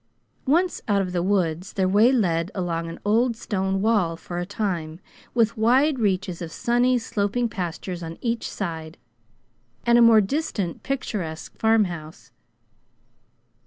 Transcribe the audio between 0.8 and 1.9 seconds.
out of the woods, their